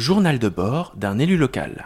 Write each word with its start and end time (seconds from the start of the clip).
Journal 0.00 0.38
de 0.38 0.48
bord 0.48 0.94
d'un 0.96 1.18
élu 1.18 1.36
local. 1.36 1.84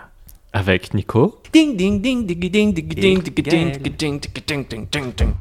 Avec 0.53 0.95
Nico. 0.95 1.43
Ding 1.53 1.77
ding 1.77 2.01
ding 2.01 2.25
ding 2.25 2.39
ding 2.39 2.73
ding 2.73 2.73
ding 2.73 2.95
ding 2.95 3.25
ding 3.25 3.43
ding 3.43 4.21
ding 4.21 4.21
ding 4.47 4.87
ding 4.89 5.13
ding. 5.17 5.35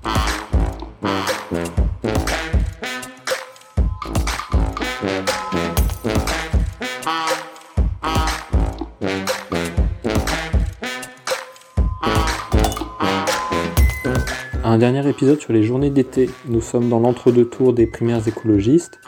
Un 14.64 14.80
dernier 14.80 15.08
épisode 15.08 15.40
sur 15.40 15.54
les 15.54 15.62
journées 15.62 15.92
d'été. 15.92 16.28
Nous 16.48 16.62
sommes 16.62 16.90
dans 16.90 17.00
l'entre-deux 17.00 17.46
tours 17.46 17.74
des 17.74 17.86
primaires 17.86 18.28
écologistes. 18.28 19.00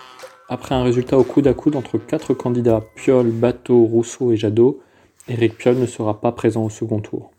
Après 0.48 0.76
un 0.76 0.84
résultat 0.84 1.18
au 1.18 1.24
coude 1.24 1.48
à 1.48 1.54
coude 1.54 1.76
entre 1.76 1.98
quatre 1.98 2.36
candidats, 2.36 2.84
Piolle, 2.96 3.32
Bateau, 3.32 3.84
Rousseau 3.84 4.32
et 4.32 4.38
Jadot, 4.38 4.80
Éric 5.28 5.58
Piolle 5.58 5.78
ne 5.78 5.88
sera 5.88 6.22
pas 6.22 6.32
présent 6.32 6.64
au 6.64 6.70
second 6.70 7.00
tour. 7.00 7.32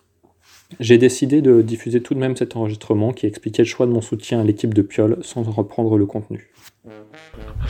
J'ai 0.81 0.99
décidé 0.99 1.41
de 1.41 1.63
diffuser 1.63 2.03
tout 2.03 2.15
de 2.15 2.19
même 2.19 2.37
cet 2.37 2.57
enregistrement 2.57 3.13
qui 3.13 3.27
expliquait 3.27 3.63
le 3.63 3.69
choix 3.69 3.87
de 3.87 3.93
mon 3.93 4.01
soutien 4.01 4.41
à 4.41 4.45
l'équipe 4.45 4.75
de 4.75 4.83
Piolle 4.83 5.19
sans 5.23 5.47
en 5.47 5.53
reprendre 5.53 5.97
le 5.97 6.07
contenu. 6.07 6.51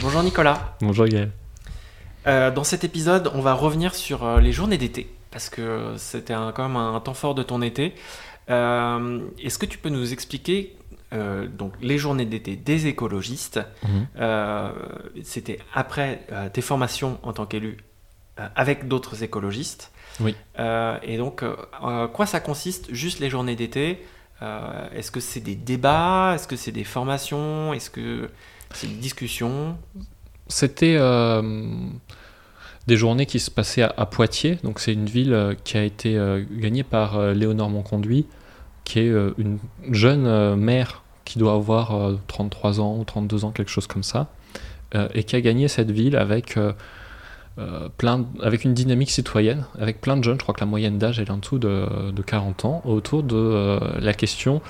Bonjour 0.00 0.22
Nicolas. 0.22 0.76
Bonjour 0.80 1.04
Gaël. 1.06 1.30
Euh, 2.26 2.50
dans 2.50 2.64
cet 2.64 2.84
épisode, 2.84 3.30
on 3.34 3.42
va 3.42 3.52
revenir 3.52 3.94
sur 3.94 4.24
euh, 4.24 4.40
les 4.40 4.52
journées 4.52 4.78
d'été, 4.78 5.06
parce 5.30 5.50
que 5.50 5.92
c'était 5.98 6.34
quand 6.54 6.66
même 6.68 6.76
un 6.76 6.98
temps 7.00 7.14
fort 7.14 7.34
de 7.34 7.42
ton 7.42 7.60
été. 7.60 7.92
Euh, 8.48 9.20
Est-ce 9.42 9.58
que 9.58 9.66
tu 9.66 9.76
peux 9.76 9.90
nous 9.90 10.12
expliquer 10.12 10.75
euh, 11.12 11.46
donc, 11.46 11.72
les 11.80 11.98
journées 11.98 12.26
d'été 12.26 12.56
des 12.56 12.86
écologistes 12.86 13.60
Mhm. 13.82 14.06
Euh, 14.18 14.70
C'était 15.22 15.58
après 15.74 16.26
euh, 16.32 16.48
tes 16.48 16.62
formations 16.62 17.18
en 17.22 17.32
tant 17.32 17.46
qu'élu 17.46 17.78
euh, 18.40 18.48
avec 18.56 18.88
d'autres 18.88 19.22
écologistes. 19.22 19.92
Oui. 20.20 20.34
Et 21.02 21.18
donc, 21.18 21.44
quoi 22.14 22.24
ça 22.26 22.40
consiste, 22.40 22.92
juste 22.92 23.18
les 23.20 23.28
journées 23.28 23.54
d'été? 23.54 24.02
Est-ce 24.40 25.10
que 25.10 25.20
c'est 25.20 25.40
des 25.40 25.56
débats? 25.56 26.32
Est-ce 26.34 26.48
que 26.48 26.56
c'est 26.56 26.72
des 26.72 26.84
formations? 26.84 27.74
Est-ce 27.74 27.90
que 27.90 28.30
c'est 28.72 28.86
des 28.86 28.94
discussions? 28.94 29.76
C'était 30.48 30.98
des 32.86 32.96
journées 32.96 33.26
qui 33.26 33.40
se 33.40 33.50
passaient 33.50 33.82
à, 33.82 33.92
à 33.94 34.06
Poitiers. 34.06 34.58
Donc 34.64 34.80
c'est 34.80 34.94
une 34.94 35.04
ville 35.06 35.54
qui 35.64 35.76
a 35.76 35.84
été 35.84 36.18
gagnée 36.50 36.82
par 36.84 37.20
Léonore 37.34 37.68
Monconduit, 37.68 38.26
qui 38.86 39.00
est 39.00 39.08
euh, 39.08 39.34
une 39.36 39.58
jeune 39.90 40.26
euh, 40.26 40.56
mère 40.56 41.02
qui 41.24 41.38
doit 41.38 41.54
avoir 41.54 41.94
euh, 41.94 42.18
33 42.28 42.80
ans 42.80 42.96
ou 42.98 43.04
32 43.04 43.44
ans, 43.44 43.50
quelque 43.50 43.70
chose 43.70 43.88
comme 43.88 44.04
ça, 44.04 44.28
euh, 44.94 45.08
et 45.12 45.24
qui 45.24 45.34
a 45.36 45.40
gagné 45.40 45.66
cette 45.66 45.90
ville 45.90 46.16
avec, 46.16 46.56
euh, 46.56 46.72
euh, 47.58 47.88
plein, 47.98 48.24
avec 48.42 48.64
une 48.64 48.74
dynamique 48.74 49.10
citoyenne, 49.10 49.64
avec 49.78 50.00
plein 50.00 50.16
de 50.16 50.22
jeunes. 50.22 50.36
Je 50.38 50.42
crois 50.42 50.54
que 50.54 50.60
la 50.60 50.66
moyenne 50.66 50.98
d'âge 50.98 51.18
est 51.18 51.30
en 51.30 51.38
dessous 51.38 51.58
de, 51.58 52.12
de 52.12 52.22
40 52.22 52.64
ans, 52.64 52.82
autour 52.84 53.24
de 53.24 53.36
euh, 53.36 53.80
la 53.98 54.14
question 54.14 54.62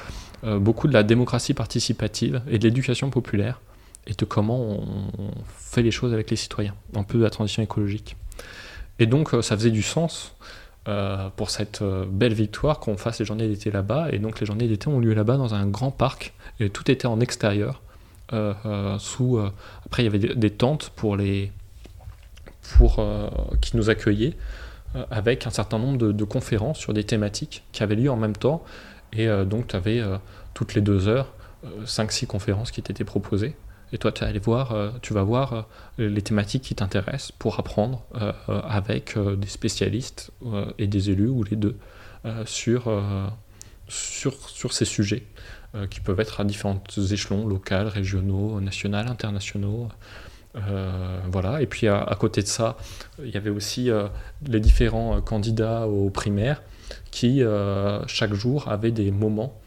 euh, 0.45 0.59
beaucoup 0.59 0.89
de 0.89 0.95
la 0.95 1.03
démocratie 1.03 1.53
participative 1.53 2.41
et 2.49 2.59
de 2.59 2.65
l'éducation 2.65 3.11
populaire 3.11 3.61
et 4.07 4.15
de 4.15 4.25
comment 4.25 4.59
on 4.61 5.31
fait 5.57 5.83
les 5.83 5.91
choses 5.91 6.15
avec 6.15 6.31
les 6.31 6.37
citoyens, 6.37 6.75
un 6.95 7.03
peu 7.03 7.19
de 7.19 7.23
la 7.23 7.31
transition 7.31 7.63
écologique. 7.63 8.17
Et 8.99 9.07
donc 9.07 9.35
euh, 9.35 9.43
ça 9.43 9.57
faisait 9.57 9.71
du 9.71 9.83
sens 9.83 10.37
euh, 10.89 11.31
pour 11.35 11.51
cette 11.51 11.83
euh, 11.83 12.05
belle 12.09 12.33
victoire 12.33 12.79
qu'on 12.79 12.97
fasse 12.97 13.19
les 13.19 13.25
journées 13.25 13.49
d'été 13.49 13.73
là-bas. 13.73 14.09
Et 14.13 14.21
donc 14.21 14.39
les 14.39 14.47
journées 14.47 14.69
d'été 14.69 14.87
ont 14.87 15.01
lieu 15.01 15.15
là-bas 15.15 15.37
dans 15.37 15.53
un 15.53 15.67
grand 15.67 15.91
parc, 15.91 16.33
et 16.61 16.71
tout 16.71 16.89
était 16.91 17.07
en 17.07 17.19
extérieur. 17.19 17.83
euh, 18.33 18.99
sous, 18.99 19.41
après 19.85 20.03
il 20.03 20.07
y 20.07 20.09
avait 20.09 20.35
des, 20.35 20.51
tentes 20.51 20.91
pour 20.91 21.17
les, 21.17 21.51
pour, 22.77 23.05
qui 23.61 23.77
nous 23.77 23.91
accueillaient, 23.91 24.37
avec 25.11 25.47
un 25.47 25.51
certain 25.51 25.79
nombre 25.79 25.99
de, 25.99 26.25
conférences 26.25 26.79
sur 26.79 26.95
des 26.95 27.05
thématiques 27.05 27.65
qui 27.73 27.83
avaient 27.83 27.97
lieu 27.97 28.11
en 28.11 28.17
même 28.17 28.37
temps. 28.37 28.63
Et 29.13 29.29
donc 29.45 29.69
tu 29.69 29.77
avais 29.77 30.03
toutes 30.55 30.75
les 30.75 30.81
deux 30.81 31.09
heures 31.09 31.33
5-6 31.85 32.27
conférences 32.27 32.71
qui 32.71 32.83
t'étaient 32.83 33.05
proposées. 33.05 33.57
Et 33.93 33.99
toi, 33.99 34.13
tu 34.13 34.23
vas 34.23 34.29
aller 34.29 34.39
voir, 34.39 34.73
euh, 34.73 34.91
tu 35.03 35.15
vas 35.15 35.23
voir 35.23 35.67
euh, 35.99 36.09
les 36.09 36.23
thématiques 36.23 36.63
qui 36.63 36.75
t'intéressent 36.75 37.33
pour 37.33 37.59
apprendre 37.59 38.03
euh, 38.17 38.33
euh, 38.49 38.61
avec 38.63 39.17
euh, 39.17 39.37
des 39.37 39.47
spécialistes 39.47 40.33
euh, 40.45 40.67
et 40.79 40.87
des 40.87 41.11
élus 41.11 41.29
ou 41.29 41.45
les 41.45 41.57
deux 41.57 41.77
euh, 42.25 42.45
sur, 42.47 42.89
euh, 42.89 43.27
sur, 43.89 44.49
sur 44.49 44.73
ces 44.73 44.85
sujets 44.85 45.23
euh, 45.75 45.87
qui 45.87 46.01
peuvent 46.01 46.21
être 46.21 46.41
à 46.41 46.45
différents 46.45 46.83
échelons, 46.97 47.47
local, 47.47 47.87
régionaux, 47.87 48.61
national, 48.61 49.09
internationaux. 49.09 49.89
Euh, 50.57 51.21
voilà. 51.31 51.61
Et 51.63 51.67
puis 51.67 51.87
à, 51.87 52.17
côté 52.19 52.43
de 52.43 52.47
ça, 52.47 52.77
il 53.23 53.31
y 53.31 53.37
avait 53.37 53.51
aussi 53.51 53.91
euh, 53.91 54.09
les 54.47 54.61
différents 54.61 55.17
euh, 55.17 55.21
candidats 55.21 55.87
aux 55.87 56.11
primaires 56.11 56.63
qui 57.11 57.43
euh, 57.43 58.05
chaque 58.07 58.35
jour 58.35 58.69
avaient 58.69 58.91
des 58.91 59.11
moments 59.11 59.61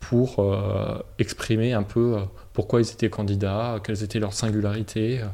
pour 0.00 0.38
euh, 0.38 0.98
exprimer 1.18 1.72
un 1.72 1.82
peu 1.82 2.18
euh, 2.18 2.20
pourquoi 2.54 2.80
ils 2.80 2.90
étaient 2.90 3.10
candidats, 3.10 3.78
quelles 3.84 4.02
étaient 4.02 4.20
leurs 4.20 4.32
singularités, 4.32 5.20
euh, 5.20 5.26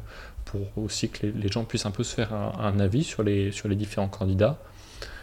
pour 0.43 0.61
aussi 0.83 1.07
que 1.09 1.27
les, 1.27 1.31
les 1.31 1.47
gens 1.47 1.63
puissent 1.63 1.85
un 1.85 1.91
peu 1.91 2.03
se 2.03 2.13
faire 2.13 2.33
un, 2.33 2.51
un 2.59 2.79
avis 2.81 3.05
sur 3.05 3.23
les, 3.23 3.53
sur 3.53 3.69
les 3.69 3.75
différents 3.75 4.09
candidats. 4.09 4.57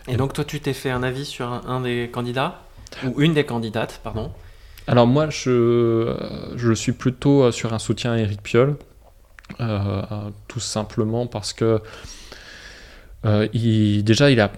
Et 0.06 0.16
donc 0.16 0.32
toi, 0.32 0.44
tu 0.44 0.60
t'es 0.60 0.72
fait 0.72 0.90
un 0.90 1.02
avis 1.02 1.26
sur 1.26 1.46
un, 1.52 1.62
un 1.66 1.80
des 1.82 2.08
candidats? 2.10 2.62
Ou 3.04 3.20
une 3.20 3.34
des 3.34 3.44
candidates, 3.44 4.00
pardon 4.02 4.32
Alors 4.86 5.06
moi, 5.06 5.28
je, 5.28 6.16
je 6.56 6.72
suis 6.72 6.92
plutôt 6.92 7.42
euh, 7.42 7.52
sur 7.52 7.74
un 7.74 7.78
soutien 7.78 8.12
à 8.12 8.18
Éric 8.18 8.42
Piolle, 8.42 8.76
euh, 9.60 10.02
tout 10.46 10.60
simplement 10.60 11.26
parce 11.26 11.52
que 11.52 11.82
euh, 13.26 13.46
il, 13.52 14.02
déjà, 14.04 14.30
il 14.30 14.40
a 14.40 14.50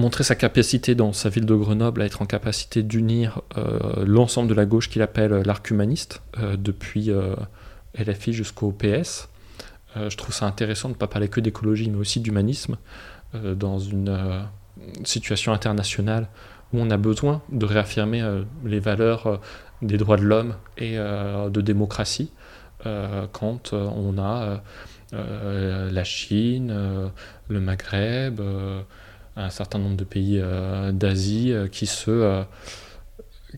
montré 0.00 0.24
sa 0.24 0.34
capacité 0.34 0.94
dans 0.94 1.12
sa 1.12 1.28
ville 1.28 1.46
de 1.46 1.54
Grenoble 1.54 2.02
à 2.02 2.06
être 2.06 2.22
en 2.22 2.26
capacité 2.26 2.82
d'unir 2.82 3.42
euh, 3.56 4.04
l'ensemble 4.06 4.48
de 4.48 4.54
la 4.54 4.66
gauche 4.66 4.88
qu'il 4.88 5.02
appelle 5.02 5.42
l'arc 5.44 5.70
humaniste, 5.70 6.22
euh, 6.38 6.56
depuis 6.56 7.10
euh, 7.10 7.36
LFI 7.96 8.32
jusqu'au 8.32 8.72
PS. 8.72 9.28
Euh, 9.96 10.10
je 10.10 10.16
trouve 10.16 10.34
ça 10.34 10.46
intéressant 10.46 10.88
de 10.88 10.94
ne 10.94 10.98
pas 10.98 11.06
parler 11.06 11.28
que 11.28 11.40
d'écologie, 11.40 11.90
mais 11.90 11.98
aussi 11.98 12.20
d'humanisme 12.20 12.76
euh, 13.34 13.54
dans 13.54 13.78
une 13.78 14.08
euh, 14.08 14.40
situation 15.04 15.52
internationale 15.52 16.28
où 16.72 16.78
on 16.80 16.90
a 16.90 16.96
besoin 16.96 17.42
de 17.50 17.66
réaffirmer 17.66 18.22
euh, 18.22 18.42
les 18.64 18.80
valeurs 18.80 19.26
euh, 19.26 19.36
des 19.82 19.98
droits 19.98 20.16
de 20.16 20.24
l'homme 20.24 20.54
et 20.78 20.98
euh, 20.98 21.48
de 21.48 21.60
démocratie 21.60 22.30
euh, 22.86 23.26
quand 23.32 23.72
euh, 23.72 23.88
on 23.94 24.18
a 24.18 24.42
euh, 24.42 24.56
euh, 25.12 25.90
la 25.90 26.04
Chine, 26.04 26.70
euh, 26.70 27.08
le 27.48 27.60
Maghreb, 27.60 28.40
euh, 28.40 28.82
un 29.40 29.50
certain 29.50 29.78
nombre 29.78 29.96
de 29.96 30.04
pays 30.04 30.38
euh, 30.40 30.92
d'Asie 30.92 31.52
euh, 31.52 31.68
qui 31.68 31.86
se 31.86 32.10
euh, 32.10 32.42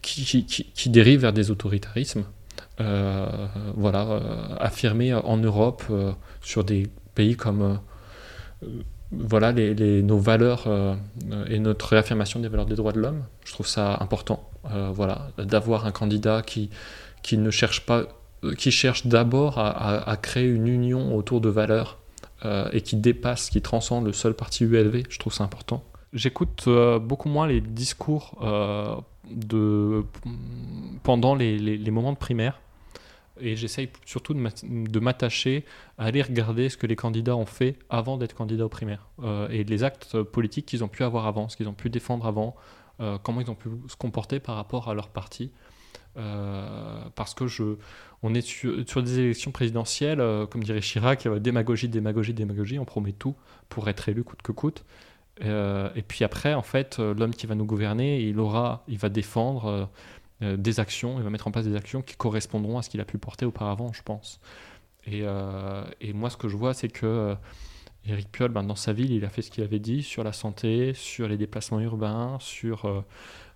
qui, 0.01 0.47
qui, 0.47 0.91
dérivent 0.91 1.21
vers 1.21 1.33
des 1.35 1.51
autoritarismes. 1.51 2.25
Voilà, 2.79 4.21
affirmer 4.59 5.13
en 5.13 5.37
Europe 5.37 5.85
sur 6.41 6.65
des 6.65 6.89
pays 7.15 7.37
comme 7.37 7.79
voilà 9.13 9.53
les, 9.53 10.03
nos 10.03 10.19
valeurs 10.19 10.67
et 11.47 11.59
notre 11.59 11.89
réaffirmation 11.89 12.41
des 12.41 12.49
valeurs 12.49 12.65
des 12.65 12.75
droits 12.75 12.93
de 12.93 13.01
l'homme. 13.01 13.23
Je 13.45 13.53
trouve 13.53 13.67
ça 13.67 13.99
important. 14.01 14.49
voilà, 14.65 15.29
d'avoir 15.37 15.85
un 15.85 15.93
candidat 15.93 16.41
qui 16.41 16.71
qui 17.23 17.37
ne 17.37 17.51
cherche 17.51 17.85
pas, 17.85 18.05
qui 18.57 18.71
cherche 18.71 19.07
d'abord 19.07 19.59
à 19.59 20.17
créer 20.17 20.49
une 20.49 20.69
union 20.69 21.15
autour 21.15 21.43
de 21.43 21.51
valeurs 21.51 22.02
euh, 22.45 22.69
et 22.73 22.81
qui 22.81 22.97
dépasse, 22.97 23.51
qui 23.51 23.63
transcende 23.63 24.07
le 24.07 24.13
seul 24.13 24.35
parti 24.35 24.65
ULV. 24.65 25.05
Je 25.09 25.19
trouve 25.19 25.33
ça 25.33 25.45
important. 25.45 25.85
J'écoute 26.13 26.65
euh, 26.67 26.99
beaucoup 26.99 27.29
moins 27.29 27.47
les 27.47 27.61
discours 27.61 28.39
euh, 28.43 28.97
de 29.31 30.05
pendant 31.03 31.35
les, 31.35 31.59
les- 31.59 31.91
moments 31.91 32.13
de 32.13 32.19
primaire 32.19 32.61
et 33.41 33.57
j'essaye 33.57 33.89
surtout 34.05 34.35
de 34.35 34.39
m'att- 34.39 34.65
de 34.65 35.01
m'attacher 35.01 35.65
à 35.99 36.05
aller 36.05 36.21
regarder 36.23 36.69
ce 36.69 36.77
que 36.77 36.87
les 36.87 36.97
candidats 36.97 37.37
ont 37.37 37.47
fait 37.47 37.79
avant 37.89 38.19
d'être 38.19 38.35
candidats 38.35 38.67
aux 38.67 38.69
primaires 38.69 39.07
et 39.51 39.65
les 39.65 39.85
actes 39.85 40.23
politiques 40.23 40.67
qu'ils 40.67 40.85
ont 40.85 40.89
pu 40.89 41.03
avoir 41.03 41.27
avant, 41.27 41.49
ce 41.49 41.57
qu'ils 41.57 41.69
ont 41.69 41.73
pu 41.73 41.89
défendre 41.89 42.27
avant, 42.27 42.55
comment 43.23 43.41
ils 43.41 43.51
ont 43.51 43.55
pu 43.55 43.69
se 43.89 43.97
comporter 43.97 44.39
par 44.39 44.57
rapport 44.57 44.89
à 44.91 44.95
leur 44.95 45.09
parti. 45.09 45.51
Euh, 46.19 47.05
parce 47.15 47.35
que 47.35 47.47
je, 47.47 47.77
on 48.23 48.35
est 48.35 48.43
sur, 48.43 49.03
des 49.03 49.19
élections 49.19 49.51
présidentielles, 49.51 50.21
euh, 50.21 50.47
comme 50.47 50.63
dirait 50.63 50.81
Chirac, 50.81 51.27
euh, 51.27 51.39
démagogie, 51.39 51.89
démagogie, 51.89 52.35
démagogie, 52.35 52.79
on 52.79 52.85
promet 52.85 53.13
tout 53.13 53.35
pour 53.69 53.89
être 53.89 54.09
élu 54.09 54.23
coûte 54.23 54.43
que 54.43 54.53
coûte. 54.53 54.85
Et 55.41 56.03
puis 56.07 56.25
après, 56.25 56.55
en 56.55 56.63
fait, 56.63 56.99
l'homme 56.99 57.35
qui 57.35 57.47
va 57.47 57.57
nous 57.57 57.65
gouverner, 57.65 58.21
il 58.21 58.39
aura, 58.39 58.85
il 58.87 58.99
va 58.99 59.09
défendre 59.09 59.91
des 60.41 60.79
actions, 60.79 61.19
il 61.19 61.25
va 61.25 61.31
mettre 61.31 61.49
en 61.49 61.51
place 61.51 61.65
des 61.65 61.75
actions 61.75 62.01
qui 62.01 62.15
correspondront 62.15 62.79
à 62.79 62.83
ce 62.83 62.91
qu'il 62.91 63.01
a 63.01 63.05
pu 63.05 63.19
porter 63.19 63.45
auparavant, 63.45 63.93
je 63.93 64.03
pense. 64.03 64.41
Et, 65.07 65.23
moi, 66.13 66.31
ce 66.31 66.37
que 66.37 66.49
je 66.49 66.57
vois, 66.57 66.75
c'est 66.75 66.91
que 66.91 67.35
Éric 68.07 68.31
Piolle, 68.31 68.53
ben, 68.53 68.63
dans 68.63 68.77
sa 68.77 68.93
ville, 68.93 69.11
il 69.11 69.25
a 69.25 69.31
fait 69.31 69.43
ce 69.43 69.51
qu'il 69.51 69.65
avait 69.65 69.81
dit 69.81 70.05
sur 70.05 70.23
la 70.23 70.33
santé, 70.33 70.95
sur 70.95 71.27
les 71.27 71.39
déplacements 71.39 71.81
urbains, 71.81 72.37
sur 72.39 73.05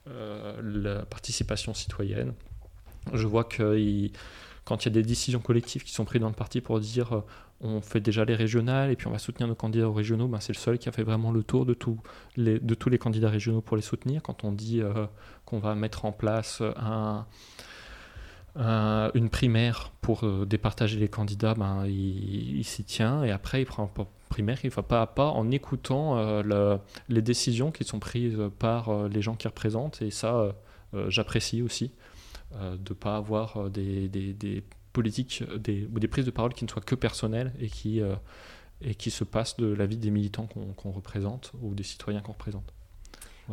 la 0.06 1.04
participation 1.04 1.74
citoyenne. 1.74 2.32
Je 3.12 3.26
vois 3.26 3.44
qu'il 3.44 4.12
quand 4.66 4.84
il 4.84 4.88
y 4.88 4.92
a 4.92 4.94
des 4.94 5.02
décisions 5.02 5.38
collectives 5.38 5.84
qui 5.84 5.92
sont 5.92 6.04
prises 6.04 6.20
dans 6.20 6.28
le 6.28 6.34
parti 6.34 6.60
pour 6.60 6.80
dire 6.80 7.14
euh, 7.14 7.20
on 7.60 7.80
fait 7.80 8.00
déjà 8.00 8.24
les 8.24 8.34
régionales 8.34 8.90
et 8.90 8.96
puis 8.96 9.06
on 9.06 9.12
va 9.12 9.18
soutenir 9.18 9.48
nos 9.48 9.54
candidats 9.54 9.88
aux 9.88 9.92
régionaux, 9.92 10.26
ben, 10.28 10.40
c'est 10.40 10.52
le 10.52 10.58
seul 10.58 10.78
qui 10.78 10.88
a 10.88 10.92
fait 10.92 11.04
vraiment 11.04 11.30
le 11.30 11.42
tour 11.42 11.64
de, 11.64 11.72
tous 11.72 12.00
les, 12.36 12.98
candidats 12.98 13.30
régionaux 13.30 13.62
pour 13.62 13.76
les 13.76 13.82
soutenir. 13.82 14.22
Quand 14.22 14.44
on 14.44 14.52
dit 14.52 14.82
euh, 14.82 15.06
qu'on 15.46 15.60
va 15.60 15.74
mettre 15.74 16.04
en 16.04 16.12
place 16.12 16.60
un, 16.76 17.24
une 19.14 19.30
primaire 19.30 19.92
pour 20.00 20.24
euh, 20.24 20.44
départager 20.44 20.98
les 20.98 21.08
candidats, 21.08 21.54
ben, 21.54 21.86
il, 21.86 22.64
s'y 22.64 22.84
tient 22.84 23.22
et 23.22 23.30
après 23.30 23.62
il 23.62 23.66
prend 23.66 23.90
primaire, 24.28 24.58
il 24.64 24.70
va 24.70 24.82
pas 24.82 25.02
à 25.02 25.06
pas 25.06 25.28
en 25.28 25.50
écoutant 25.50 26.42
les 27.08 27.22
décisions 27.22 27.70
qui 27.70 27.84
sont 27.84 27.98
prises 27.98 28.38
par 28.58 29.08
les 29.08 29.22
gens 29.22 29.34
qui 29.34 29.48
représentent 29.48 30.02
et 30.02 30.10
ça 30.10 30.54
j'apprécie 31.08 31.62
aussi. 31.62 31.92
Euh, 32.54 32.76
de 32.76 32.90
ne 32.90 32.94
pas 32.94 33.16
avoir 33.16 33.56
euh, 33.56 33.68
des, 33.68 34.08
des, 34.08 34.62
politiques 34.92 35.42
des, 35.56 35.88
ou 35.92 35.98
des 35.98 36.06
prises 36.08 36.24
de 36.24 36.30
parole 36.30 36.54
qui 36.54 36.64
ne 36.64 36.70
soient 36.70 36.80
que 36.80 36.94
personnelles 36.94 37.52
et 37.58 37.68
qui, 37.68 38.00
euh, 38.00 38.14
et 38.80 38.94
qui 38.94 39.10
se 39.10 39.24
passent 39.24 39.56
de 39.56 39.66
la 39.66 39.84
vie 39.84 39.96
des 39.96 40.10
militants 40.10 40.48
qu'on 40.76 40.90
représente 40.92 41.52
ou 41.60 41.74
des 41.74 41.82
citoyens 41.82 42.20
qu'on 42.20 42.32
représente. 42.32 42.72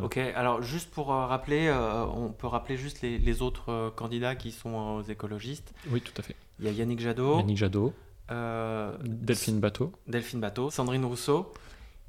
Ok, 0.01 0.17
alors 0.17 0.61
juste 0.61 0.89
pour 0.91 1.07
rappeler, 1.07 1.71
on 2.15 2.29
peut 2.29 2.47
rappeler 2.47 2.77
juste 2.77 3.01
les, 3.01 3.19
les 3.19 3.41
autres 3.43 3.93
candidats 3.95 4.35
qui 4.35 4.51
sont 4.51 4.73
aux 4.73 5.01
écologistes. 5.03 5.71
Oui, 5.89 6.01
tout 6.01 6.13
à 6.17 6.23
fait. 6.23 6.35
Il 6.59 6.65
y 6.65 6.67
a 6.67 6.71
Yannick 6.71 6.99
Jadot. 6.99 7.37
Yannick 7.37 7.57
Jadot. 7.57 7.93
Delphine 8.29 9.59
Bateau. 9.59 9.91
Delphine 10.07 10.39
Bateau, 10.39 10.69
Sandrine 10.69 11.05
Rousseau. 11.05 11.53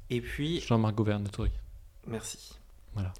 Et 0.09 0.21
puis. 0.21 0.61
Jean-Marc 0.61 0.95
Gouvernatori. 0.95 1.51
Merci. 2.07 2.55
Voilà. 2.93 3.13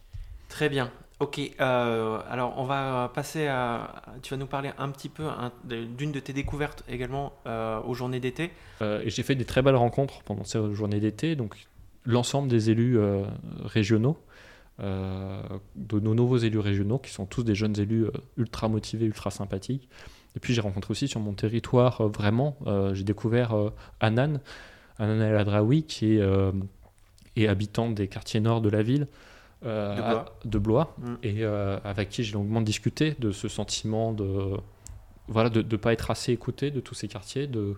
Très 0.49 0.69
bien. 0.69 0.91
Ok, 1.21 1.39
euh, 1.39 2.19
alors 2.29 2.55
on 2.57 2.65
va 2.65 3.09
passer 3.13 3.47
à. 3.47 4.03
Tu 4.21 4.31
vas 4.31 4.37
nous 4.37 4.47
parler 4.47 4.71
un 4.77 4.89
petit 4.89 5.07
peu 5.07 5.23
d'une 5.63 6.11
de 6.11 6.19
tes 6.19 6.33
découvertes 6.33 6.83
également 6.89 7.31
euh, 7.47 7.81
aux 7.83 7.93
journées 7.93 8.19
d'été. 8.19 8.51
Euh, 8.81 9.01
et 9.01 9.09
j'ai 9.09 9.23
fait 9.23 9.35
des 9.35 9.45
très 9.45 9.61
belles 9.61 9.77
rencontres 9.77 10.23
pendant 10.23 10.43
ces 10.43 10.59
journées 10.73 10.99
d'été. 10.99 11.37
Donc 11.37 11.67
l'ensemble 12.03 12.49
des 12.49 12.69
élus 12.69 12.99
régionaux, 13.63 14.17
de 14.79 15.99
nos 15.99 16.13
nouveaux 16.13 16.37
élus 16.37 16.59
régionaux, 16.59 16.99
qui 16.99 17.11
sont 17.11 17.25
tous 17.25 17.43
des 17.43 17.55
jeunes 17.55 17.79
élus 17.79 18.07
ultra 18.35 18.67
motivés, 18.67 19.05
ultra 19.05 19.31
sympathiques. 19.31 19.87
Et 20.35 20.39
puis 20.39 20.53
j'ai 20.53 20.61
rencontré 20.61 20.91
aussi 20.91 21.07
sur 21.07 21.19
mon 21.19 21.33
territoire 21.33 22.07
vraiment, 22.09 22.57
j'ai 22.93 23.03
découvert 23.03 23.55
Anan, 23.99 24.39
Anan 24.99 25.21
El 25.21 25.37
Adraoui, 25.37 25.83
qui 25.83 26.17
est, 26.17 26.21
est 27.37 27.47
habitant 27.47 27.89
des 27.89 28.07
quartiers 28.07 28.41
nord 28.41 28.61
de 28.61 28.69
la 28.69 28.83
ville. 28.83 29.07
Euh, 29.65 30.21
de 30.43 30.59
Blois, 30.59 30.93
mm. 30.99 31.13
et 31.23 31.35
euh, 31.39 31.79
avec 31.83 32.09
qui 32.09 32.23
j'ai 32.23 32.33
longuement 32.33 32.61
discuté 32.61 33.15
de 33.17 33.31
ce 33.31 33.47
sentiment 33.47 34.11
de 34.11 34.51
voilà 35.27 35.49
de 35.49 35.63
ne 35.63 35.77
pas 35.77 35.91
être 35.91 36.11
assez 36.11 36.31
écouté 36.33 36.69
de 36.69 36.79
tous 36.81 36.93
ces 36.93 37.07
quartiers, 37.07 37.47
de, 37.47 37.75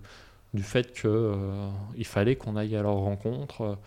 du 0.53 0.63
fait 0.63 0.91
qu'il 0.91 1.09
euh, 1.09 1.69
il 1.95 2.05
fallait 2.05 2.35
qu'on 2.35 2.57
aille 2.57 2.75
à 2.75 2.81
leur 2.81 2.95
rencontre, 2.95 3.77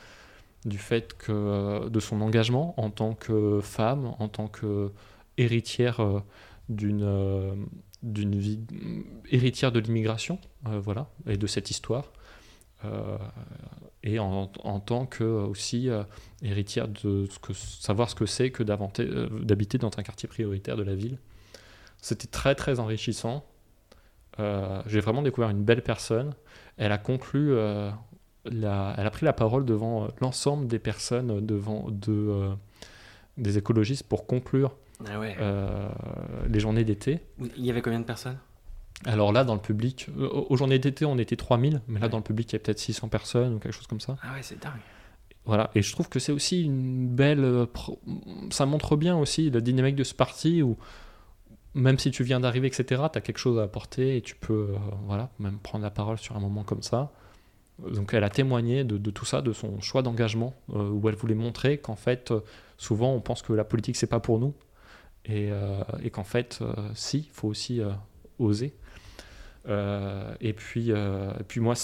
du 0.64 0.78
fait 0.78 1.14
que 1.18 1.88
de 1.88 2.00
son 2.00 2.22
engagement 2.22 2.74
en 2.78 2.88
tant 2.88 3.12
que 3.12 3.60
femme, 3.60 4.14
en 4.18 4.28
tant 4.28 4.46
que 4.46 4.92
héritière 5.36 6.00
d'une 6.70 7.68
d'une 8.02 8.38
vie 8.38 8.60
héritière 9.30 9.72
de 9.72 9.80
l'immigration, 9.80 10.38
voilà, 10.64 11.10
et 11.26 11.36
de 11.36 11.46
cette 11.46 11.70
histoire. 11.70 12.10
Euh, 12.84 13.18
et 14.02 14.18
en, 14.18 14.46
tant 14.46 15.04
que 15.04 15.24
aussi 15.24 15.90
euh, 15.90 16.02
héritière 16.40 16.88
de 16.88 17.28
savoir 17.52 18.08
ce 18.08 18.14
que 18.14 18.24
c'est 18.24 18.50
que 18.50 18.62
euh, 18.62 19.28
d'habiter 19.42 19.76
dans 19.76 19.90
un 19.98 20.02
quartier 20.02 20.26
prioritaire 20.26 20.76
de 20.76 20.82
la 20.82 20.94
ville. 20.94 21.18
C'était 22.00 22.26
très 22.26 22.54
très 22.54 22.80
enrichissant. 22.80 23.44
J'ai 24.86 25.00
vraiment 25.00 25.20
découvert 25.20 25.50
une 25.50 25.62
belle 25.62 25.82
personne. 25.82 26.34
Elle 26.78 26.92
a 26.92 26.98
conclu, 26.98 27.54
la, 27.54 28.94
elle 28.96 29.06
a 29.06 29.10
pris 29.10 29.26
la 29.26 29.34
parole 29.34 29.66
devant 29.66 30.08
l'ensemble 30.22 30.66
des 30.66 30.78
personnes 30.78 31.44
devant 31.44 31.90
de, 31.90 32.48
des 33.36 33.58
écologistes 33.58 34.04
pour 34.04 34.26
conclure 34.26 34.74
ah 35.06 35.92
les 36.48 36.60
journées 36.60 36.84
d'été. 36.84 37.20
Il 37.56 37.64
y 37.64 37.70
avait 37.70 37.82
combien 37.82 38.00
de 38.00 38.04
personnes? 38.04 38.38
Alors 39.06 39.32
là, 39.32 39.44
dans 39.44 39.54
le 39.54 39.60
public, 39.60 40.08
euh, 40.18 40.28
aux 40.28 40.56
journées 40.56 40.78
d'été, 40.78 41.04
on 41.04 41.16
était 41.16 41.36
3000, 41.36 41.80
mais 41.88 42.00
là, 42.00 42.08
dans 42.08 42.18
le 42.18 42.22
public, 42.22 42.52
il 42.52 42.54
y 42.54 42.56
a 42.56 42.58
peut-être 42.58 42.78
600 42.78 43.08
personnes 43.08 43.54
ou 43.54 43.58
quelque 43.58 43.72
chose 43.72 43.86
comme 43.86 44.00
ça. 44.00 44.16
Ah 44.22 44.34
ouais, 44.34 44.42
c'est 44.42 44.60
dingue. 44.60 44.72
Voilà, 45.46 45.70
et 45.74 45.80
je 45.80 45.90
trouve 45.92 46.08
que 46.08 46.18
c'est 46.18 46.32
aussi 46.32 46.62
une 46.62 47.08
belle. 47.08 47.42
Euh, 47.42 47.66
ça 48.50 48.66
montre 48.66 48.96
bien 48.96 49.16
aussi 49.16 49.50
la 49.50 49.62
dynamique 49.62 49.96
de 49.96 50.04
ce 50.04 50.14
parti 50.14 50.62
où, 50.62 50.76
même 51.72 51.98
si 51.98 52.10
tu 52.10 52.24
viens 52.24 52.40
d'arriver, 52.40 52.66
etc., 52.66 53.02
tu 53.10 53.18
as 53.18 53.22
quelque 53.22 53.38
chose 53.38 53.58
à 53.58 53.62
apporter 53.62 54.18
et 54.18 54.20
tu 54.20 54.36
peux, 54.36 54.74
euh, 54.74 54.78
voilà, 55.06 55.30
même 55.38 55.58
prendre 55.58 55.82
la 55.82 55.90
parole 55.90 56.18
sur 56.18 56.36
un 56.36 56.40
moment 56.40 56.62
comme 56.62 56.82
ça. 56.82 57.10
Donc 57.78 58.12
elle 58.12 58.24
a 58.24 58.28
témoigné 58.28 58.84
de, 58.84 59.10
tout 59.10 59.24
ça, 59.24 59.40
de 59.40 59.54
son 59.54 59.80
choix 59.80 60.02
d'engagement, 60.02 60.54
où 60.68 61.08
elle 61.08 61.14
voulait 61.14 61.34
montrer 61.34 61.78
qu'en 61.78 61.96
fait, 61.96 62.30
souvent 62.76 63.14
on 63.14 63.22
pense 63.22 63.40
que 63.40 63.54
la 63.54 63.64
politique 63.64 63.96
c'est 63.96 64.06
pas 64.06 64.20
pour 64.20 64.38
nous, 64.38 64.52
et, 65.26 65.50
et 66.02 66.10
qu'en 66.10 66.24
fait, 66.24 66.60
si, 66.94 67.18
il 67.18 67.30
faut 67.32 67.48
aussi 67.48 67.80
oser. 68.38 68.74
Euh, 69.68 70.34
et, 70.40 70.52
puis, 70.52 70.86
euh, 70.90 71.32
puis 71.46 71.60
moi, 71.60 71.74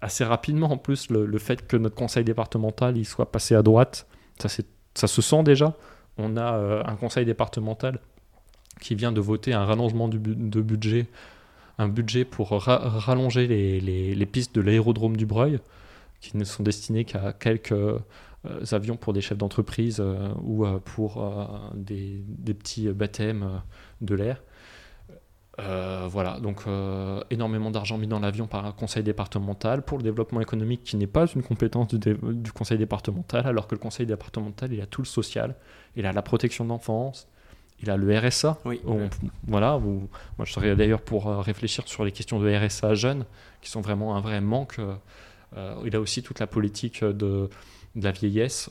assez 0.00 0.24
rapidement 0.24 0.70
en 0.70 0.78
plus, 0.78 1.10
le, 1.10 1.38
fait 1.38 1.66
que 1.66 1.76
notre 1.76 1.94
conseil 1.94 2.24
départemental 2.24 2.96
il 2.96 3.04
soit 3.04 3.32
passé 3.32 3.54
à 3.54 3.62
droite, 3.62 4.06
ça, 4.38 4.48
se 5.06 5.22
sent 5.22 5.42
déjà. 5.42 5.74
On 6.18 6.36
a 6.36 6.54
euh, 6.54 6.82
un 6.84 6.96
conseil 6.96 7.24
départemental 7.24 8.00
qui 8.80 8.94
vient 8.94 9.12
de 9.12 9.20
voter 9.20 9.54
un 9.54 9.64
rallongement 9.64 10.08
de 10.08 10.60
budget, 10.60 11.06
un 11.78 11.88
budget 11.88 12.26
pour 12.26 12.50
rallonger 12.50 13.46
les, 13.46 13.80
les, 13.80 14.26
pistes 14.26 14.54
de 14.54 14.60
l'aérodrome 14.60 15.16
du 15.16 15.24
Breuil, 15.24 15.60
qui 16.20 16.36
ne 16.36 16.44
sont 16.44 16.62
destinées 16.62 17.06
qu'à 17.06 17.32
quelques 17.32 17.74
avions 18.72 18.96
pour 18.96 19.12
des 19.12 19.20
chefs 19.20 19.38
d'entreprise 19.38 20.02
ou 20.42 20.64
pour 20.84 21.72
des, 21.74 22.22
des, 22.26 22.54
petits 22.54 22.88
baptêmes 22.88 23.62
de 24.00 24.14
l'air. 24.14 24.42
Euh, 25.58 26.06
voilà, 26.10 26.38
donc 26.38 26.62
euh, 26.66 27.22
énormément 27.30 27.70
d'argent 27.70 27.96
mis 27.96 28.06
dans 28.06 28.20
l'avion 28.20 28.46
par 28.46 28.66
un 28.66 28.72
conseil 28.72 29.02
départemental 29.02 29.82
pour 29.82 29.96
le 29.96 30.04
développement 30.04 30.42
économique 30.42 30.84
qui 30.84 30.96
n'est 30.96 31.06
pas 31.06 31.26
une 31.26 31.42
compétence 31.42 31.94
du, 31.94 32.52
conseil 32.52 32.76
départemental, 32.76 33.46
alors 33.46 33.66
que 33.66 33.74
le 33.74 33.78
conseil 33.78 34.04
départemental, 34.04 34.72
il 34.72 34.80
a 34.82 34.86
tout 34.86 35.00
le 35.00 35.06
social, 35.06 35.54
il 35.96 36.04
a 36.04 36.12
la 36.12 36.20
protection 36.20 36.66
d'enfance, 36.66 37.26
il 37.80 37.88
a 37.88 37.96
le 37.96 38.18
RSA. 38.18 38.58
Oui. 38.66 38.82
voilà, 39.46 39.78
moi 39.78 40.44
je 40.44 40.52
serais 40.52 40.76
d'ailleurs 40.76 41.00
pour 41.00 41.26
euh, 41.26 41.40
réfléchir 41.40 41.88
sur 41.88 42.04
les 42.04 42.12
questions 42.12 42.38
de 42.38 42.54
RSA 42.54 42.94
jeunes, 42.94 43.24
qui 43.62 43.70
sont 43.70 43.80
vraiment 43.80 44.14
un 44.14 44.20
vrai 44.20 44.42
manque. 44.42 44.78
il 45.84 45.96
a 45.96 46.00
aussi 46.00 46.22
toute 46.22 46.38
la 46.38 46.46
politique 46.46 47.02
de, 47.02 47.48
de 47.96 48.04
la 48.04 48.12
vieillesse, 48.12 48.70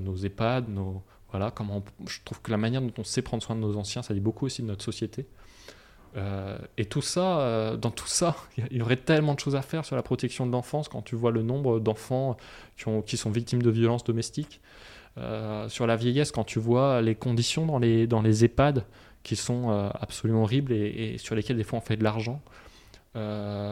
nos 0.00 0.16
EHPAD, 0.16 0.68
nos, 0.68 1.02
voilà, 1.34 1.50
comment 1.50 1.82
je 2.06 2.18
trouve 2.24 2.40
que 2.42 2.50
la 2.52 2.56
manière 2.56 2.80
dont 2.80 2.92
on 2.98 3.02
sait 3.02 3.20
prendre 3.20 3.42
soin 3.42 3.56
de 3.56 3.60
nos 3.60 3.76
anciens, 3.76 4.02
ça 4.02 4.14
dit 4.14 4.20
beaucoup 4.20 4.46
aussi 4.46 4.62
de 4.62 4.68
notre 4.68 4.84
société. 4.84 5.26
Euh, 6.16 6.56
et 6.78 6.84
tout 6.84 7.02
ça, 7.02 7.40
euh, 7.40 7.76
dans 7.76 7.90
tout 7.90 8.06
ça, 8.06 8.36
il 8.70 8.76
y 8.76 8.82
aurait 8.82 8.96
tellement 8.96 9.34
de 9.34 9.40
choses 9.40 9.56
à 9.56 9.62
faire 9.62 9.84
sur 9.84 9.96
la 9.96 10.02
protection 10.02 10.46
de 10.46 10.52
l'enfance 10.52 10.88
quand 10.88 11.02
tu 11.02 11.16
vois 11.16 11.32
le 11.32 11.42
nombre 11.42 11.80
d'enfants 11.80 12.36
qui, 12.76 13.16
sont 13.16 13.30
victimes 13.30 13.62
de 13.62 13.70
violences 13.70 14.04
domestiques. 14.04 14.60
Euh, 15.18 15.68
sur 15.68 15.88
la 15.88 15.96
vieillesse, 15.96 16.30
quand 16.30 16.44
tu 16.44 16.60
vois 16.60 17.00
les 17.00 17.14
conditions 17.14 17.66
dans 17.66 17.78
les 17.78 18.44
EHPAD 18.44 18.84
qui 19.24 19.34
sont 19.36 19.70
absolument 19.98 20.42
horribles 20.42 20.72
et, 20.72 21.16
sur 21.18 21.34
lesquelles 21.34 21.56
des 21.56 21.64
fois 21.64 21.78
on 21.78 21.82
fait 21.82 21.96
de 21.96 22.04
l'argent. 22.04 22.40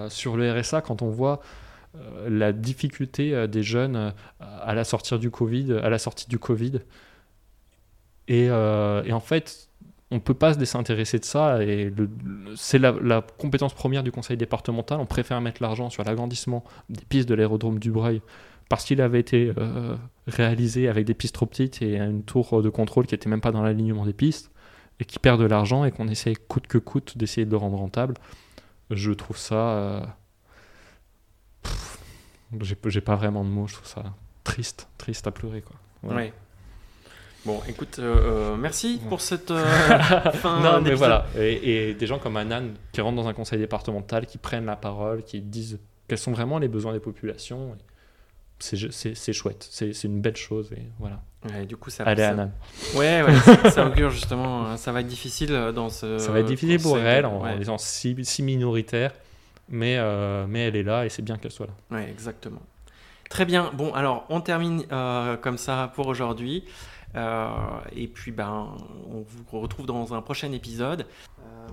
sur 0.08 0.36
le 0.36 0.60
RSA, 0.60 0.80
quand 0.80 1.02
on 1.02 1.10
voit 1.10 1.40
la 2.28 2.52
difficulté 2.52 3.46
des 3.48 3.62
jeunes 3.62 4.14
à 4.40 4.74
la 4.74 4.84
sortie 4.84 5.18
du 5.18 5.30
Covid, 5.30 5.74
à 5.82 5.90
la 5.90 5.98
sortie 5.98 6.28
du 6.28 6.38
Covid. 6.38 6.80
Et, 8.28 8.50
en 8.50 9.20
fait, 9.20 9.68
on 10.12 10.16
ne 10.16 10.20
peut 10.20 10.34
pas 10.34 10.52
se 10.52 10.58
désintéresser 10.58 11.18
de 11.18 11.24
ça 11.24 11.62
et 11.64 11.90
c'est 12.54 12.78
la, 12.78 13.22
compétence 13.38 13.72
première 13.72 14.02
du 14.02 14.12
conseil 14.12 14.36
départemental. 14.36 15.00
On 15.00 15.06
préfère 15.06 15.40
mettre 15.40 15.62
l'argent 15.62 15.88
sur 15.88 16.04
l'agrandissement 16.04 16.64
des 16.90 17.02
pistes 17.02 17.28
de 17.28 17.34
l'aérodrome 17.34 17.78
du 17.78 17.90
Breuil 17.90 18.20
parce 18.68 18.84
qu'il 18.84 19.00
avait 19.00 19.20
été 19.20 19.52
euh, 19.56 19.96
réalisé 20.26 20.88
avec 20.88 21.06
des 21.06 21.14
pistes 21.14 21.34
trop 21.34 21.46
petites 21.46 21.80
et 21.80 21.96
une 21.96 22.24
tour 22.24 22.62
de 22.62 22.68
contrôle 22.68 23.06
qui 23.06 23.14
n'était 23.14 23.30
même 23.30 23.40
pas 23.40 23.52
dans 23.52 23.62
l'alignement 23.62 24.04
des 24.04 24.12
pistes 24.12 24.50
et 25.00 25.06
qui 25.06 25.18
perd 25.18 25.40
de 25.40 25.46
l'argent 25.46 25.84
et 25.84 25.90
qu'on 25.90 26.08
essaie 26.08 26.34
coûte 26.34 26.66
que 26.66 26.78
coûte 26.78 27.16
d'essayer 27.16 27.46
de 27.46 27.50
le 27.50 27.56
rendre 27.56 27.78
rentable. 27.78 28.14
Je 28.90 29.12
trouve 29.12 29.38
ça. 29.38 29.54
Euh, 29.54 30.00
j'ai 32.60 33.00
pas 33.00 33.16
vraiment 33.16 33.44
de 33.44 33.48
mots, 33.48 33.66
je 33.66 33.74
trouve 33.74 33.88
ça 33.88 34.04
triste, 34.44 34.88
triste 34.98 35.26
à 35.26 35.30
pleurer. 35.30 35.62
Quoi. 35.62 35.76
Bon, 37.44 37.60
écoute, 37.68 37.98
euh, 37.98 38.52
euh, 38.52 38.56
merci 38.56 39.00
pour 39.08 39.20
cette 39.20 39.50
euh, 39.50 39.64
fin. 40.34 40.60
non, 40.60 40.80
mais 40.80 40.94
voilà. 40.94 41.26
Et, 41.36 41.94
des 41.94 42.06
gens 42.06 42.18
comme 42.18 42.36
Anan 42.36 42.74
qui 42.92 43.00
rentrent 43.00 43.16
dans 43.16 43.26
un 43.26 43.32
conseil 43.32 43.58
départemental, 43.58 44.26
qui 44.26 44.38
prennent 44.38 44.66
la 44.66 44.76
parole, 44.76 45.24
qui 45.24 45.40
disent 45.40 45.80
quels 46.06 46.18
sont 46.18 46.30
vraiment 46.32 46.58
les 46.58 46.68
besoins 46.68 46.92
des 46.92 47.00
populations. 47.00 47.76
c'est 48.60 49.32
chouette, 49.32 49.66
c'est 49.70 50.04
une 50.04 50.20
belle 50.20 50.36
chose 50.36 50.70
et 50.72 50.82
voilà. 51.00 51.20
Ouais, 51.50 51.66
du 51.66 51.76
coup, 51.76 51.90
ça, 51.90 52.04
Allez 52.04 52.22
ça- 52.22 52.30
Anna, 52.30 52.50
Ouais, 52.94 53.22
ouais, 53.22 53.34
ça, 53.44 53.70
ça 53.72 53.86
augure 53.86 54.10
justement. 54.10 54.64
hein, 54.68 54.76
Ça 54.76 54.92
va 54.92 55.00
être 55.00 55.08
difficile 55.08 55.72
dans 55.74 55.88
ce. 55.88 56.18
ça 56.18 56.30
va 56.30 56.38
être 56.38 56.46
difficile 56.46 56.80
pour 56.80 56.96
elle 56.98 57.26
en 57.26 57.42
Ouais, 57.42 57.60
étant 57.60 57.78
si, 57.78 58.16
si 58.24 58.44
minoritaire, 58.44 59.12
mais, 59.72 59.96
euh, 59.98 60.46
mais 60.48 60.60
elle 60.68 60.76
est 60.76 60.82
là 60.84 61.04
et 61.04 61.08
c'est 61.08 61.22
bien 61.22 61.36
qu'elle 61.38 61.50
soit 61.50 61.66
là. 61.66 61.96
ouais, 61.96 62.08
exactement. 62.08 62.62
Très 63.28 63.44
bien. 63.46 63.70
Bon, 63.74 63.92
alors 63.94 64.24
on 64.28 64.40
termine 64.40 64.84
euh, 64.92 65.36
comme 65.36 65.58
ça 65.58 65.90
pour 65.94 66.06
aujourd'hui. 66.06 66.64
Euh, 67.14 67.48
et 67.94 68.06
puis, 68.06 68.30
ben, 68.32 68.68
on 69.10 69.24
vous 69.26 69.60
retrouve 69.60 69.86
dans 69.86 70.14
un 70.14 70.22
prochain 70.22 70.52
épisode. 70.52 71.06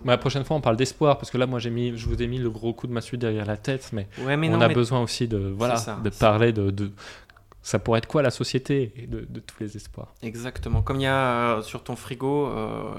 Mais 0.05 0.11
la 0.13 0.17
prochaine 0.17 0.43
fois 0.45 0.55
on 0.55 0.61
parle 0.61 0.77
d'espoir 0.77 1.17
parce 1.17 1.29
que 1.31 1.37
là 1.37 1.45
moi 1.45 1.59
j'ai 1.59 1.69
mis, 1.71 1.97
je 1.97 2.05
vous 2.07 2.21
ai 2.21 2.27
mis 2.27 2.37
le 2.37 2.49
gros 2.49 2.71
coup 2.73 2.87
de 2.87 2.93
massue 2.93 3.17
derrière 3.17 3.45
la 3.45 3.57
tête, 3.57 3.89
mais, 3.91 4.07
Ouais, 4.23 4.37
mais 4.37 4.47
on 4.47 4.53
non, 4.53 4.61
a 4.61 4.67
mais- 4.69 4.73
besoin 4.73 5.01
aussi 5.01 5.27
de 5.27 5.37
voilà 5.57 5.75
ça, 5.77 5.97
de 6.01 6.09
parler 6.09 6.53
de, 6.53 6.69
de 6.71 6.91
ça 7.61 7.79
pourrait 7.79 7.99
être 7.99 8.07
quoi 8.07 8.21
la 8.21 8.31
société 8.31 8.93
de, 9.07 9.25
de 9.29 9.39
tous 9.39 9.59
les 9.59 9.75
espoirs. 9.75 10.13
Exactement. 10.21 10.81
Comme 10.81 10.97
il 10.99 11.03
y 11.03 11.07
a 11.07 11.57
euh, 11.57 11.61
sur 11.61 11.83
ton 11.83 11.95
frigo, 11.95 12.47
euh, 12.47 12.93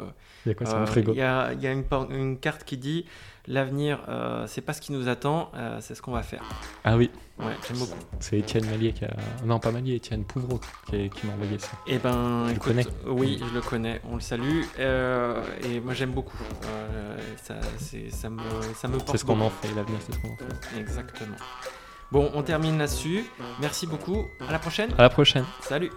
Il 0.45 0.50
y 0.50 0.52
a 0.52 0.55
quoi 0.55 0.67
sur 0.67 0.76
euh, 0.76 0.87
frigo 0.87 1.12
il 1.12 1.19
y 1.19 1.23
a, 1.23 1.52
il 1.52 1.61
y 1.61 1.67
a 1.67 1.73
une, 1.73 2.38
carte 2.38 2.64
qui 2.64 2.76
dit 2.76 3.07
l'avenir, 3.47 4.00
c'est 4.47 4.61
pas 4.61 4.73
ce 4.73 4.81
qui 4.81 4.93
nous 4.93 5.09
attend, 5.09 5.50
c'est 5.81 5.95
ce 5.95 6.02
qu'on 6.02 6.12
va 6.12 6.23
faire. 6.23 6.43
Ah 6.85 6.97
oui, 6.97 7.11
Ouais, 7.38 7.57
j'aime 7.67 7.79
beaucoup. 7.79 7.99
c'est 8.21 8.38
Étienne 8.38 8.67
Mallier 8.67 8.93
qui 8.93 9.07
a 9.07 9.17
non 9.45 9.59
pas 9.59 9.73
Mallier, 9.73 9.95
Étienne 9.95 10.25
Pouvreau 10.25 10.61
qui, 10.90 11.09
qui 11.09 11.26
m'a 11.26 11.33
envoyé 11.33 11.59
ça. 11.59 11.71
Eh 11.87 11.99
ben, 11.99 12.45
le 12.47 12.52
écoute, 12.52 12.64
connais 12.64 12.87
Oui, 13.07 13.43
je 13.43 13.55
le 13.55 13.62
connais. 13.62 14.02
On 14.11 14.17
le 14.17 14.21
salue. 14.21 14.61
Et 14.79 15.81
moi, 15.81 15.95
j'aime 15.95 16.12
beaucoup. 16.12 16.37
Ça, 17.43 17.55
me, 18.29 18.40
ça 18.75 18.88
me 18.88 18.99
porte. 18.99 19.09
C'est 19.12 19.19
ce 19.19 19.25
qu'on 19.25 19.40
en 19.40 19.50
fait, 19.50 19.75
l'avenir 19.75 19.99
c'est 20.07 20.14
ce 20.14 20.19
qu'on 20.21 20.35
en 20.35 20.37
fait. 20.37 20.79
Exactement. 20.79 21.37
Bon, 22.12 22.31
on 22.35 22.43
termine 22.43 22.79
là-dessus. 22.79 23.25
Merci 23.61 23.87
beaucoup. 23.87 24.29
À 24.47 24.52
la 24.52 24.59
prochaine. 24.59 24.90
À 24.99 25.02
la 25.02 25.11
prochaine. 25.11 25.45
Salut. 25.61 25.90